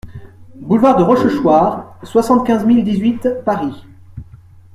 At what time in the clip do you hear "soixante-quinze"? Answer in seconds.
2.01-2.65